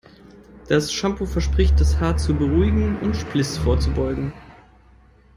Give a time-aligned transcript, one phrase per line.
[0.67, 4.33] Das Shampoo verspricht das Haar zu beruhigen und Spliss vorzubeugen.